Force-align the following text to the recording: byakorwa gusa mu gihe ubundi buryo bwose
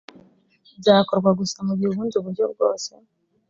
byakorwa 0.79 1.29
gusa 1.39 1.57
mu 1.67 1.73
gihe 1.77 1.89
ubundi 1.91 2.17
buryo 2.25 2.45
bwose 2.53 2.89